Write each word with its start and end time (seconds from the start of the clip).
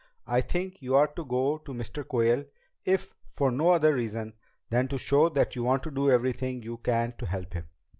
I 0.25 0.41
think 0.41 0.81
you 0.81 0.95
ought 0.95 1.15
to 1.17 1.23
go 1.23 1.59
to 1.59 1.73
Mr. 1.73 2.03
Quayle, 2.03 2.45
if, 2.85 3.13
for 3.27 3.51
no 3.51 3.69
other 3.69 3.93
reason, 3.93 4.33
than 4.71 4.87
to 4.87 4.97
show 4.97 5.29
that 5.29 5.55
you 5.55 5.61
want 5.63 5.83
to 5.83 5.91
do 5.91 6.09
everything 6.09 6.63
you 6.63 6.77
can 6.77 7.11
to 7.19 7.27
help 7.27 7.53
him. 7.53 7.65